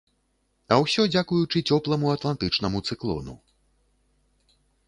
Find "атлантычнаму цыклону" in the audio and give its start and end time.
2.15-3.39